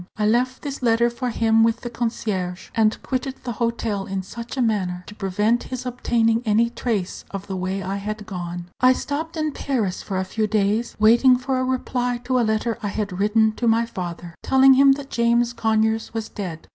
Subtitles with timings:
[0.17, 4.57] I left this letter for him with the concierge, and quitted the hotel in such
[4.57, 8.67] a manner as to prevent his obtaining any trace of the way I had gone.
[8.79, 12.79] I stopped in Paris for a few days, waiting for a reply to a letter
[12.81, 16.67] I had written to my father, telling him that James Conyers was dead.